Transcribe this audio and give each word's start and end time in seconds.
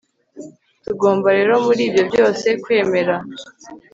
tugomba 0.85 1.27
rero 1.37 1.53
muri 1.65 1.81
ibyo 1.87 2.03
byose 2.09 2.47
kwemera 2.63 3.15